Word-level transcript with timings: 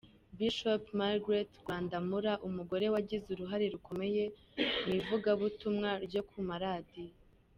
Bishop 0.37 0.83
Margret 0.99 1.49
Rwandamura: 1.61 2.31
Umugore 2.47 2.85
wagize 2.93 3.25
uruhare 3.29 3.65
rukomeye 3.75 4.23
mu 4.83 4.91
ivugabutumwa 4.99 5.89
ryo 6.05 6.21
ku 6.29 6.37
maradiyo. 6.49 7.15